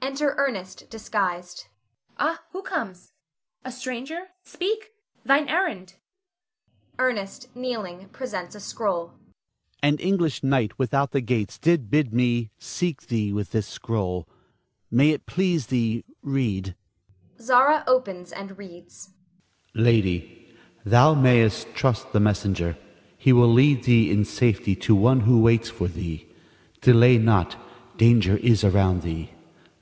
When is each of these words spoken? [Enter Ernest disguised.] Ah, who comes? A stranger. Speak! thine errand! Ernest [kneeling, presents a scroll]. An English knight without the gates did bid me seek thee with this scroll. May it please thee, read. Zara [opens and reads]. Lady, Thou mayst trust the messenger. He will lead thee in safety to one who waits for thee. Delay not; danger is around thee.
[Enter 0.00 0.34
Ernest 0.36 0.88
disguised.] 0.90 1.66
Ah, 2.18 2.42
who 2.52 2.62
comes? 2.62 3.12
A 3.64 3.72
stranger. 3.72 4.28
Speak! 4.42 4.92
thine 5.24 5.48
errand! 5.48 5.94
Ernest 6.98 7.48
[kneeling, 7.54 8.08
presents 8.10 8.54
a 8.54 8.60
scroll]. 8.60 9.12
An 9.82 9.96
English 9.96 10.42
knight 10.42 10.78
without 10.78 11.10
the 11.12 11.20
gates 11.22 11.58
did 11.58 11.90
bid 11.90 12.12
me 12.14 12.50
seek 12.58 13.08
thee 13.08 13.32
with 13.32 13.50
this 13.52 13.66
scroll. 13.66 14.28
May 14.90 15.10
it 15.10 15.26
please 15.26 15.66
thee, 15.66 16.04
read. 16.22 16.74
Zara 17.40 17.82
[opens 17.86 18.30
and 18.30 18.56
reads]. 18.56 19.10
Lady, 19.74 20.54
Thou 20.84 21.14
mayst 21.14 21.74
trust 21.74 22.12
the 22.12 22.20
messenger. 22.20 22.76
He 23.18 23.32
will 23.32 23.52
lead 23.52 23.84
thee 23.84 24.10
in 24.10 24.24
safety 24.24 24.76
to 24.76 24.94
one 24.94 25.20
who 25.20 25.40
waits 25.40 25.68
for 25.70 25.88
thee. 25.88 26.26
Delay 26.80 27.18
not; 27.18 27.56
danger 27.98 28.36
is 28.38 28.64
around 28.64 29.02
thee. 29.02 29.30